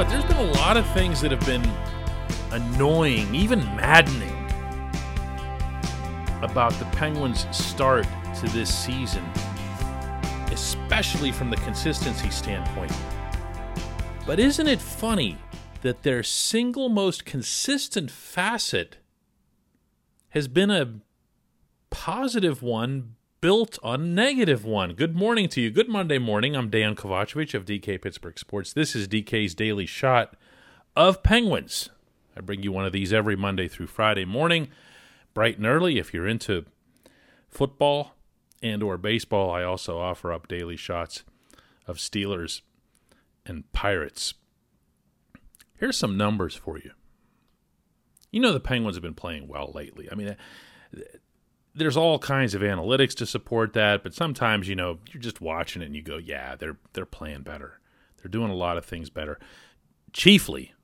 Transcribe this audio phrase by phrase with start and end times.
[0.00, 1.62] what, there's been a lot of things that have been
[2.52, 4.34] annoying, even maddening,
[6.42, 9.22] about the Penguins' start to this season,
[10.52, 12.90] especially from the consistency standpoint.
[14.24, 15.36] But isn't it funny
[15.82, 18.96] that their single most consistent facet
[20.30, 20.94] has been a
[21.90, 24.92] positive one built on negative one.
[24.92, 25.70] Good morning to you.
[25.70, 26.54] Good Monday morning.
[26.54, 28.72] I'm Dan Kovacevic of DK Pittsburgh Sports.
[28.74, 30.36] This is DK's daily shot
[30.94, 31.88] of Penguins.
[32.36, 34.68] I bring you one of these every Monday through Friday morning,
[35.32, 35.98] bright and early.
[35.98, 36.66] If you're into
[37.48, 38.14] football
[38.62, 41.22] and or baseball, I also offer up daily shots
[41.86, 42.60] of Steelers
[43.46, 44.34] and Pirates.
[45.78, 46.90] Here's some numbers for you.
[48.30, 50.08] You know the Penguins have been playing well lately.
[50.12, 50.36] I mean,
[51.74, 55.82] there's all kinds of analytics to support that, but sometimes you know you're just watching
[55.82, 57.80] it and you go, "Yeah, they're they're playing better.
[58.18, 59.38] They're doing a lot of things better."
[60.12, 60.74] Chiefly,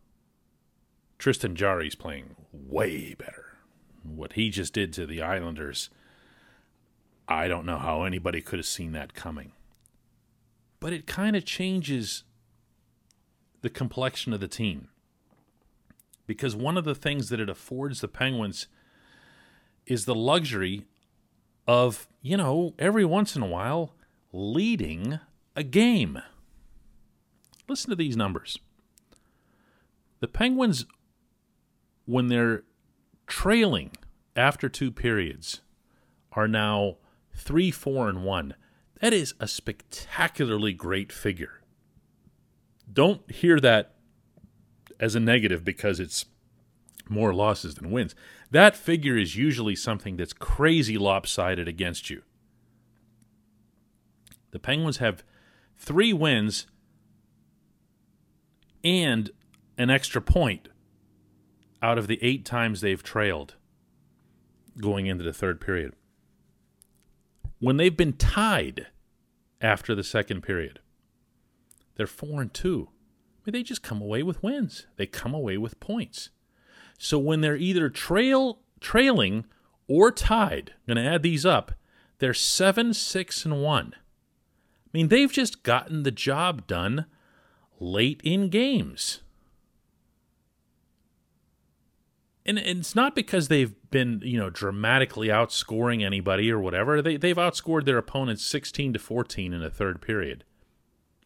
[1.19, 3.57] Tristan Jarry's playing way better.
[4.03, 5.91] What he just did to the Islanders,
[7.29, 9.53] I don't know how anybody could have seen that coming.
[10.79, 12.23] But it kind of changes
[13.63, 14.89] the complexion of the team.
[16.27, 18.69] Because one of the things that it affords the Penguins
[19.87, 20.85] is the luxury
[21.67, 23.95] of, you know, every once in a while
[24.33, 25.19] leading
[25.55, 26.21] a game.
[27.69, 28.59] Listen to these numbers.
[30.21, 30.87] The Penguins,
[32.05, 32.63] when they're
[33.27, 33.93] trailing
[34.35, 35.61] after two periods,
[36.33, 36.97] are now
[37.35, 38.55] 3 4 and 1.
[39.01, 41.61] That is a spectacularly great figure
[42.93, 43.95] don't hear that
[44.99, 46.25] as a negative because it's
[47.09, 48.15] more losses than wins.
[48.51, 52.23] That figure is usually something that's crazy lopsided against you.
[54.51, 55.25] The Penguins have
[55.77, 56.67] three wins
[58.83, 59.31] and
[59.77, 60.69] an extra point
[61.83, 63.55] out of the eight times they've trailed
[64.81, 65.95] going into the third period.
[67.59, 68.87] When they've been tied
[69.61, 70.81] after the second period,
[71.97, 72.89] they're four and two.
[72.91, 74.87] I mean, they just come away with wins.
[74.97, 76.31] They come away with points.
[76.99, 79.45] So when they're either trail trailing
[79.89, 81.73] or tied, I'm going to add these up.
[82.19, 83.95] They're seven, six, and one.
[83.95, 87.07] I mean, they've just gotten the job done
[87.79, 89.21] late in games.
[92.47, 97.03] And, it's not because they've been, you know, dramatically outscoring anybody or whatever.
[97.03, 100.45] They they've outscored their opponents 16 to 14 in the third period.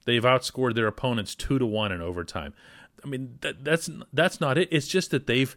[0.06, 2.54] They've outscored their opponents two to one in overtime.
[3.04, 4.68] I mean, that, that's that's not it.
[4.70, 5.56] It's just that they've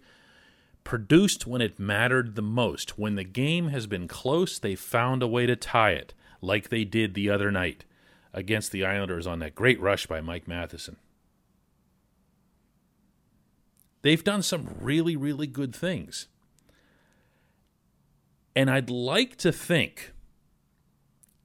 [0.84, 2.98] produced when it mattered the most.
[2.98, 6.84] When the game has been close, they found a way to tie it, like they
[6.84, 7.86] did the other night
[8.34, 10.98] against the Islanders on that great rush by Mike Matheson.
[14.02, 16.28] They've done some really, really good things.
[18.56, 20.12] And I'd like to think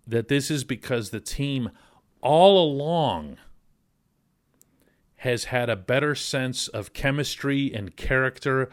[0.07, 1.71] that this is because the team
[2.21, 3.37] all along
[5.19, 8.69] has had a better sense of chemistry and character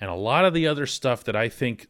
[0.00, 1.88] and a lot of the other stuff that I think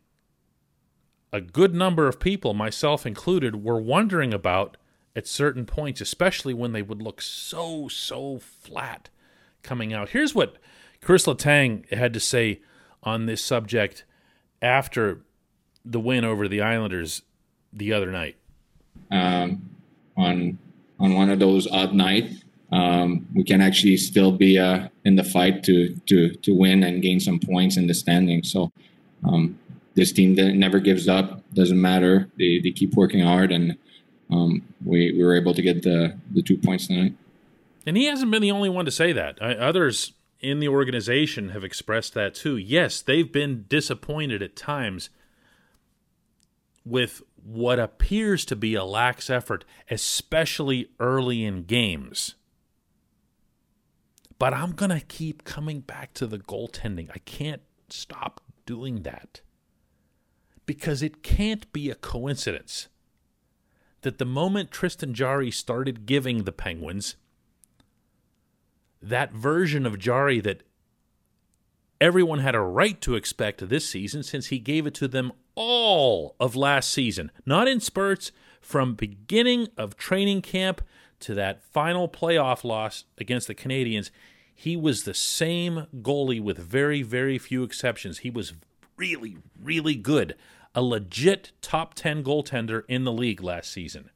[1.32, 4.76] a good number of people, myself included, were wondering about
[5.16, 9.10] at certain points, especially when they would look so, so flat
[9.62, 10.10] coming out.
[10.10, 10.56] Here's what
[11.00, 12.60] Chris Letang had to say
[13.02, 14.04] on this subject
[14.62, 15.22] after
[15.84, 17.22] the win over the Islanders
[17.72, 18.36] the other night.
[19.10, 19.68] Um,
[20.16, 20.58] on
[20.98, 25.24] on one of those odd nights, um, we can actually still be uh, in the
[25.24, 28.42] fight to to to win and gain some points in the standing.
[28.42, 28.72] So
[29.24, 29.58] um,
[29.94, 31.42] this team never gives up.
[31.54, 32.28] Doesn't matter.
[32.38, 33.76] They they keep working hard, and
[34.30, 37.14] um, we we were able to get the the two points tonight.
[37.86, 39.40] And he hasn't been the only one to say that.
[39.40, 42.56] Others in the organization have expressed that too.
[42.56, 45.08] Yes, they've been disappointed at times
[46.84, 52.34] with what appears to be a lax effort, especially early in games.
[54.38, 57.10] But I'm going to keep coming back to the goaltending.
[57.14, 59.40] I can't stop doing that.
[60.66, 62.88] Because it can't be a coincidence
[64.02, 67.16] that the moment Tristan Jarry started giving the Penguins
[69.00, 70.62] that version of Jarry that
[72.00, 76.36] everyone had a right to expect this season since he gave it to them all
[76.38, 80.82] of last season, not in spurts, from beginning of training camp
[81.20, 84.10] to that final playoff loss against the Canadiens,
[84.54, 88.18] He was the same goalie with very, very few exceptions.
[88.18, 88.54] He was
[88.96, 90.34] really, really good.
[90.74, 94.10] A legit top 10 goaltender in the league last season.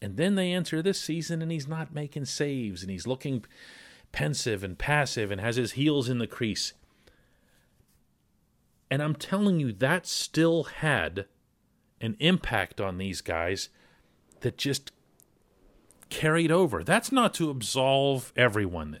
[0.00, 3.44] And then they enter this season and he's not making saves and he's looking
[4.10, 6.72] pensive and passive and has his heels in the crease.
[8.90, 11.26] And I'm telling you, that still had
[12.00, 13.68] an impact on these guys
[14.40, 14.90] that just
[16.12, 16.84] carried over.
[16.84, 18.98] That's not to absolve everyone.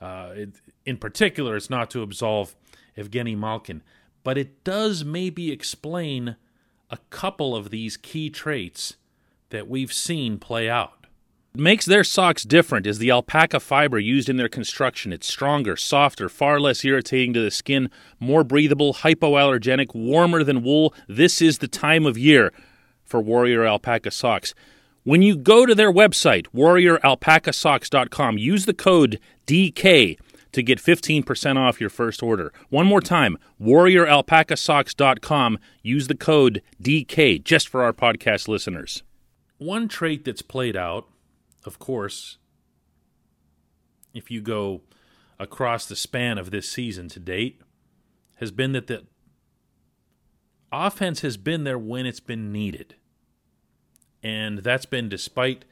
[0.00, 0.50] Uh, it,
[0.84, 2.56] in particular, it's not to absolve
[2.96, 3.82] Evgeny Malkin,
[4.24, 6.34] but it does maybe explain
[6.90, 8.96] a couple of these key traits
[9.50, 11.06] that we've seen play out.
[11.54, 15.12] Makes their socks different is the alpaca fiber used in their construction.
[15.12, 17.88] It's stronger, softer, far less irritating to the skin,
[18.18, 20.92] more breathable, hypoallergenic, warmer than wool.
[21.08, 22.52] This is the time of year
[23.04, 24.54] for Warrior Alpaca socks.
[25.08, 30.18] When you go to their website, warrioralpacasocks.com, use the code DK
[30.52, 32.52] to get 15% off your first order.
[32.68, 39.02] One more time, warrioralpacasocks.com, use the code DK just for our podcast listeners.
[39.56, 41.08] One trait that's played out,
[41.64, 42.36] of course,
[44.12, 44.82] if you go
[45.38, 47.62] across the span of this season to date,
[48.34, 49.06] has been that the
[50.70, 52.96] offense has been there when it's been needed
[54.22, 55.64] and that's been despite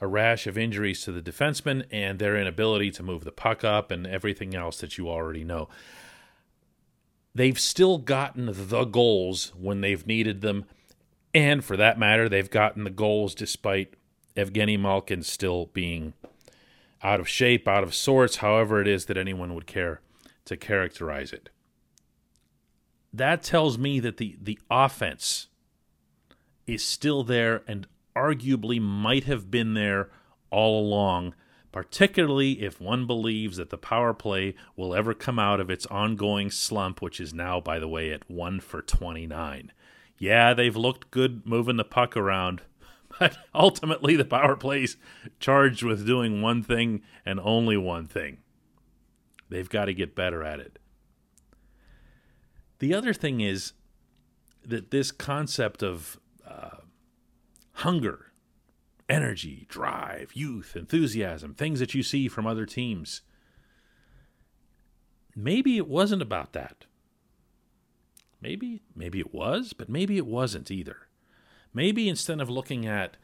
[0.00, 3.90] a rash of injuries to the defensemen and their inability to move the puck up
[3.90, 5.68] and everything else that you already know.
[7.34, 10.66] They've still gotten the goals when they've needed them,
[11.32, 13.94] and for that matter, they've gotten the goals despite
[14.36, 16.14] Evgeny Malkin still being
[17.02, 20.00] out of shape, out of sorts, however it is that anyone would care
[20.44, 21.50] to characterize it.
[23.12, 25.48] That tells me that the, the offense
[26.66, 30.10] is still there and arguably might have been there
[30.50, 31.34] all along,
[31.72, 36.50] particularly if one believes that the power play will ever come out of its ongoing
[36.50, 39.72] slump, which is now, by the way, at 1 for 29.
[40.18, 42.62] Yeah, they've looked good moving the puck around,
[43.18, 44.96] but ultimately the power play's
[45.40, 48.38] charged with doing one thing and only one thing.
[49.48, 50.78] They've got to get better at it.
[52.78, 53.72] The other thing is
[54.64, 56.18] that this concept of
[57.74, 58.32] hunger,
[59.08, 63.22] energy, drive, youth, enthusiasm, things that you see from other teams.
[65.36, 66.86] Maybe it wasn't about that.
[68.40, 71.08] Maybe maybe it was, but maybe it wasn't either.
[71.72, 73.16] Maybe instead of looking at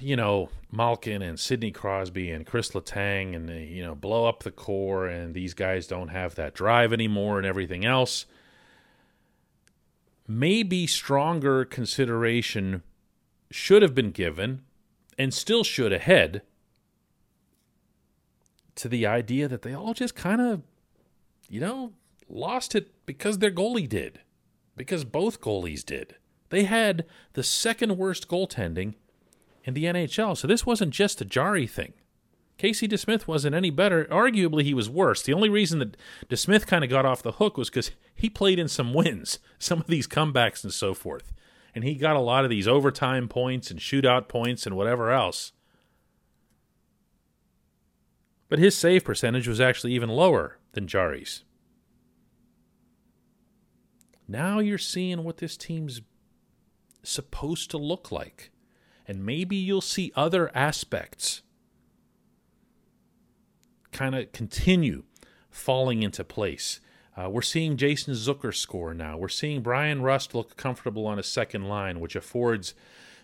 [0.00, 4.50] you know, Malkin and Sidney Crosby and Chris Letang and, you know, blow up the
[4.50, 8.26] core and these guys don't have that drive anymore and everything else.
[10.26, 12.82] Maybe stronger consideration
[13.52, 14.62] should have been given
[15.18, 16.42] and still should ahead
[18.74, 20.62] to the idea that they all just kind of,
[21.48, 21.92] you know,
[22.28, 24.20] lost it because their goalie did,
[24.76, 26.16] because both goalies did.
[26.48, 27.04] They had
[27.34, 28.94] the second worst goaltending
[29.64, 30.36] in the NHL.
[30.36, 31.92] So this wasn't just a Jarry thing.
[32.58, 34.04] Casey DeSmith wasn't any better.
[34.04, 35.22] Arguably, he was worse.
[35.22, 35.96] The only reason that
[36.28, 39.80] DeSmith kind of got off the hook was because he played in some wins, some
[39.80, 41.32] of these comebacks and so forth
[41.74, 45.52] and he got a lot of these overtime points and shootout points and whatever else.
[48.48, 51.44] But his save percentage was actually even lower than Jarry's.
[54.28, 56.02] Now you're seeing what this team's
[57.02, 58.50] supposed to look like.
[59.06, 61.42] And maybe you'll see other aspects
[63.90, 65.04] kind of continue
[65.50, 66.80] falling into place.
[67.16, 69.18] Uh, we're seeing Jason Zucker score now.
[69.18, 72.74] We're seeing Bryan Rust look comfortable on a second line, which affords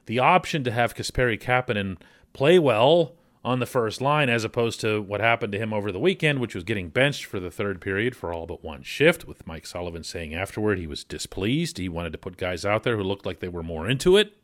[0.07, 1.97] the option to have Kasperi Kapanen
[2.33, 3.15] play well
[3.45, 6.55] on the first line as opposed to what happened to him over the weekend, which
[6.55, 10.05] was getting benched for the third period for all but one shift, with Mike Sullivan
[10.05, 11.79] saying afterward he was displeased.
[11.79, 14.35] He wanted to put guys out there who looked like they were more into it.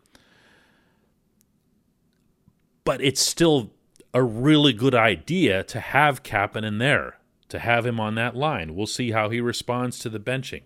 [2.85, 3.73] But it's still
[4.15, 7.19] a really good idea to have Kapanen there
[7.55, 8.75] to have him on that line.
[8.75, 10.63] We'll see how he responds to the benching.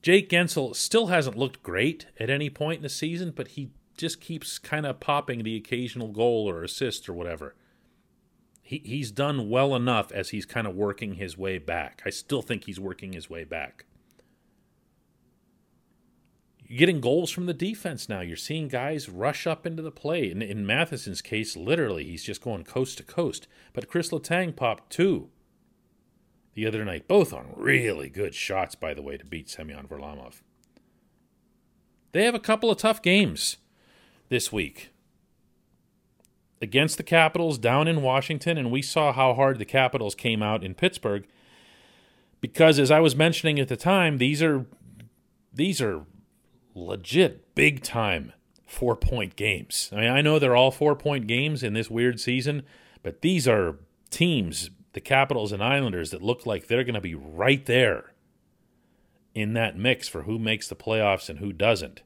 [0.00, 4.20] Jake Guentzel still hasn't looked great at any point in the season, but he just
[4.20, 7.54] keeps kind of popping the occasional goal or assist or whatever.
[8.62, 12.02] He, he's done well enough as he's kind of working his way back.
[12.06, 13.84] I still think he's working his way back.
[16.70, 18.20] Getting goals from the defense now.
[18.20, 20.30] You're seeing guys rush up into the play.
[20.30, 23.48] In, in Matheson's case, literally, he's just going coast to coast.
[23.72, 25.30] But Chris Letang popped two
[26.54, 30.42] the other night, both on really good shots, by the way, to beat Semyon Varlamov.
[32.12, 33.58] They have a couple of tough games
[34.28, 34.90] this week
[36.60, 40.64] against the Capitals down in Washington, and we saw how hard the Capitals came out
[40.64, 41.26] in Pittsburgh.
[42.40, 44.66] Because as I was mentioning at the time, these are
[45.52, 46.04] these are
[46.86, 48.32] legit big time
[48.66, 49.90] four point games.
[49.92, 52.62] I mean, I know they're all four point games in this weird season,
[53.02, 53.76] But these are
[54.10, 58.12] teams, the Capitals and Islanders, that look like they're going to be right there
[59.34, 62.02] in that mix for who makes the playoffs and who doesn't.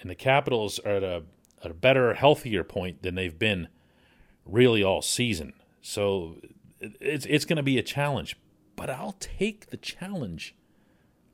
[0.00, 1.22] And the Capitals are at a,
[1.62, 3.68] at a better, healthier point than they've been
[4.44, 5.54] really all season.
[5.80, 6.36] So
[6.80, 8.36] it's it's going to be a challenge,
[8.76, 10.54] but I'll take the challenge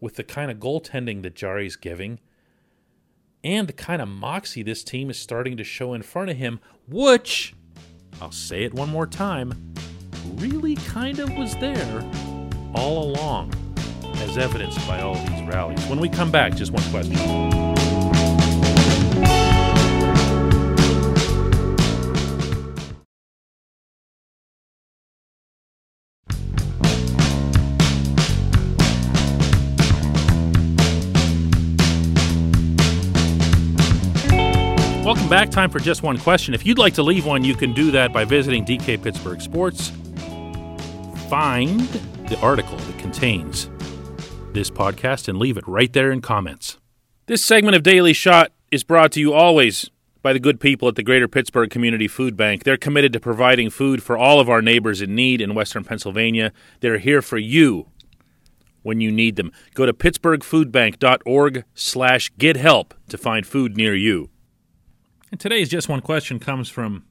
[0.00, 2.18] with the kind of goaltending that Jarry's giving
[3.42, 6.60] and the kind of moxie this team is starting to show in front of him,
[6.88, 7.54] which
[8.20, 9.74] I'll say it one more time,
[10.34, 12.10] really kind of was there
[12.74, 13.52] all along,
[14.16, 15.84] as evidenced by all these rallies.
[15.86, 17.69] When we come back, just one question.
[35.30, 35.48] Back.
[35.48, 36.54] Time for just one question.
[36.54, 39.92] If you'd like to leave one, you can do that by visiting DK Pittsburgh Sports.
[41.28, 41.80] Find
[42.28, 43.70] the article that contains
[44.52, 46.78] this podcast and leave it right there in comments.
[47.26, 49.88] This segment of Daily Shot is brought to you always
[50.20, 52.64] by the good people at the Greater Pittsburgh Community Food Bank.
[52.64, 56.52] They're committed to providing food for all of our neighbors in need in Western Pennsylvania.
[56.80, 57.86] They're here for you
[58.82, 59.52] when you need them.
[59.74, 64.28] Go to pittsburghfoodbank.org slash get help to find food near you.
[65.30, 67.04] And today's Just One Question comes from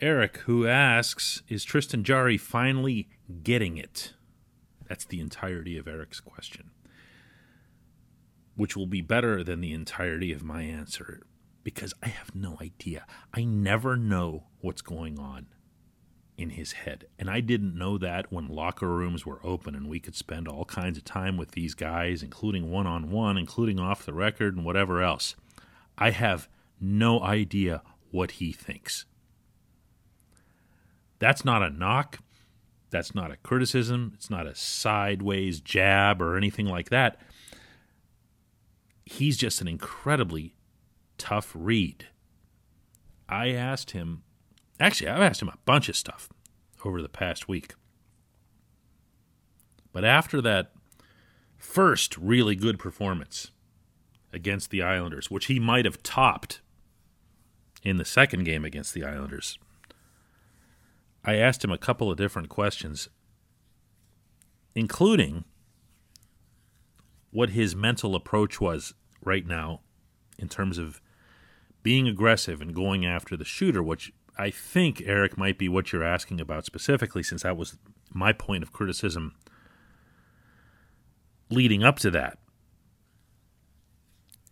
[0.00, 3.08] Eric, who asks Is Tristan Jarry finally
[3.42, 4.12] getting it?
[4.88, 6.70] That's the entirety of Eric's question,
[8.54, 11.22] which will be better than the entirety of my answer
[11.64, 13.06] because I have no idea.
[13.34, 15.46] I never know what's going on
[16.38, 17.06] in his head.
[17.18, 20.64] And I didn't know that when locker rooms were open and we could spend all
[20.64, 24.64] kinds of time with these guys, including one on one, including off the record, and
[24.64, 25.34] whatever else.
[25.98, 26.48] I have
[26.80, 29.04] no idea what he thinks.
[31.18, 32.18] That's not a knock.
[32.90, 34.12] That's not a criticism.
[34.14, 37.20] It's not a sideways jab or anything like that.
[39.04, 40.54] He's just an incredibly
[41.18, 42.06] tough read.
[43.28, 44.22] I asked him,
[44.80, 46.28] actually, I've asked him a bunch of stuff
[46.84, 47.74] over the past week.
[49.92, 50.72] But after that
[51.58, 53.50] first really good performance
[54.32, 56.60] against the Islanders, which he might have topped
[57.82, 59.58] in the second game against the Islanders,
[61.24, 63.08] I asked him a couple of different questions,
[64.74, 65.44] including
[67.30, 69.80] what his mental approach was right now
[70.38, 71.00] in terms of
[71.82, 76.04] being aggressive and going after the shooter, which I think, Eric, might be what you're
[76.04, 77.76] asking about specifically, since that was
[78.12, 79.34] my point of criticism
[81.50, 82.38] leading up to that.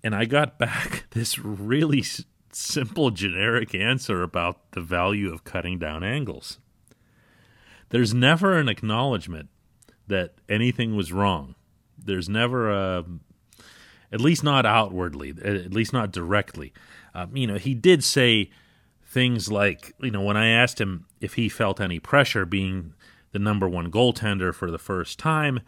[0.02, 2.04] And I got back this really
[2.52, 6.58] simple, generic answer about the value of cutting down angles.
[7.90, 9.48] There's never an acknowledgement
[10.06, 11.54] that anything was wrong.
[11.98, 13.04] There's never a,
[14.12, 16.72] at least not outwardly, at least not directly.
[17.14, 18.50] Um, you know, he did say
[19.04, 22.94] things like, you know, when I asked him if he felt any pressure being
[23.32, 25.60] the number one goaltender for the first time,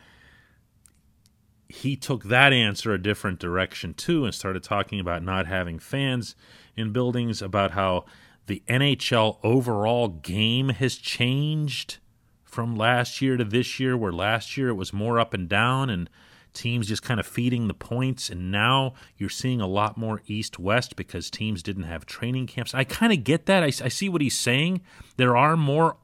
[1.71, 6.35] he took that answer a different direction too and started talking about not having fans
[6.77, 8.05] in buildings, about how
[8.47, 11.99] the NHL overall game has changed
[12.43, 15.89] from last year to this year, where last year it was more up and down
[15.89, 16.11] and
[16.53, 18.29] teams just kind of feeding the points.
[18.29, 22.75] And now you're seeing a lot more east west because teams didn't have training camps.
[22.75, 23.63] I kind of get that.
[23.63, 24.81] I, I see what he's saying.
[25.17, 25.99] There are more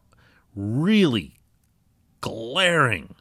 [0.54, 1.40] really
[2.20, 3.15] glaring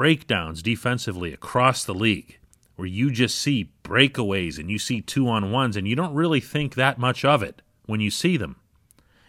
[0.00, 2.38] breakdowns defensively across the league
[2.74, 6.40] where you just see breakaways and you see two on ones and you don't really
[6.40, 8.56] think that much of it when you see them.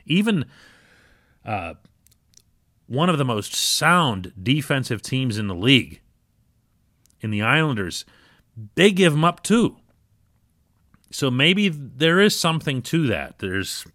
[0.06, 0.46] Even
[1.44, 1.74] uh,
[2.88, 6.00] one of the most sound defensive teams in the league,
[7.20, 8.06] in the Islanders,
[8.76, 9.76] they give them up too.
[11.12, 13.40] So maybe there is something to that.
[13.40, 13.86] There's,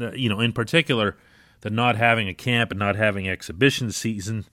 [0.00, 1.16] uh, you know, in particular,
[1.62, 4.44] the not having a camp and not having exhibition season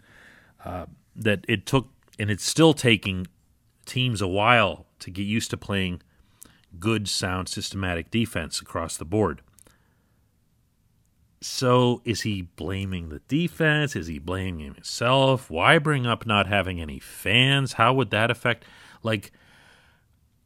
[1.16, 3.28] that it took, and it's still taking
[3.86, 6.02] teams a while to get used to playing
[6.80, 9.42] good, sound, systematic defense across the board.
[11.42, 13.96] So, is he blaming the defense?
[13.96, 15.50] Is he blaming himself?
[15.50, 17.74] Why bring up not having any fans?
[17.74, 18.66] How would that affect?
[19.04, 19.32] Like,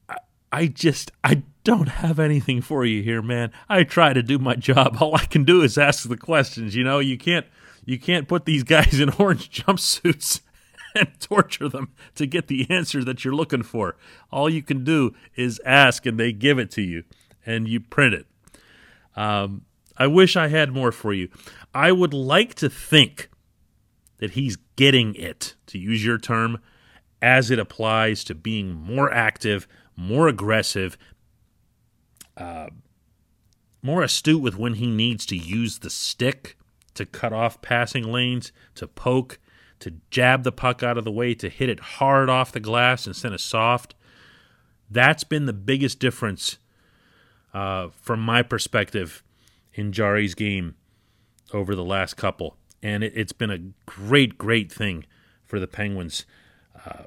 [0.09, 0.17] I,
[0.51, 3.51] I just, I don't have anything for you here, man.
[3.69, 4.97] I try to do my job.
[4.99, 6.75] All I can do is ask the questions.
[6.75, 7.45] You know, you can't
[7.85, 10.41] you can't put these guys in orange jumpsuits
[10.95, 13.95] and torture them to get the answer that you're looking for.
[14.31, 17.03] All you can do is ask and they give it to you
[17.45, 18.27] and you print it.
[19.15, 19.65] Um,
[19.97, 21.29] I wish I had more for you.
[21.73, 23.29] I would like to think
[24.19, 26.59] that he's getting it, to use your term,
[27.21, 30.97] as it applies to being more active, more aggressive,
[32.37, 32.67] uh,
[33.81, 36.57] more astute with when he needs to use the stick
[36.95, 39.39] to cut off passing lanes, to poke,
[39.79, 43.07] to jab the puck out of the way, to hit it hard off the glass
[43.07, 43.95] instead of soft.
[44.89, 46.57] That's been the biggest difference
[47.53, 49.23] uh, from my perspective
[49.73, 50.75] in Jarry's game
[51.53, 52.57] over the last couple.
[52.81, 55.05] And it, has been a great, great thing
[55.43, 56.25] for the Penguins
[56.85, 57.03] uh,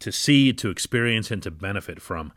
[0.00, 2.32] to see, to experience, and to benefit from.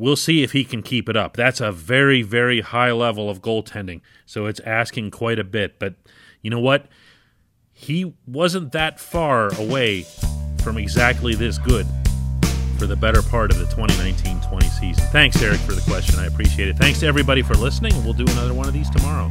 [0.00, 1.36] We'll see if he can keep it up.
[1.36, 4.00] That's a very, very high level of goaltending.
[4.24, 5.78] So it's asking quite a bit.
[5.78, 5.96] But
[6.40, 6.86] you know what?
[7.70, 10.06] He wasn't that far away
[10.62, 11.86] from exactly this good
[12.78, 15.04] for the better part of the 2019 20 season.
[15.08, 16.18] Thanks, Eric, for the question.
[16.18, 16.78] I appreciate it.
[16.78, 17.92] Thanks to everybody for listening.
[18.02, 19.30] We'll do another one of these tomorrow.